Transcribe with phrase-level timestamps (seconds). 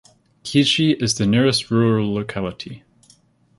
[0.43, 2.81] Kizhi is the nearest rural locality.